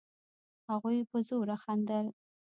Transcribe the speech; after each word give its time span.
هغوی 0.69 0.97
په 1.09 1.17
زوره 1.27 1.55
خندل. 1.63 2.05